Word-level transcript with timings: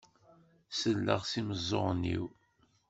Selleɣ 0.79 1.21
s 1.25 1.33
imeẓẓuɣen-iw. 1.39 2.25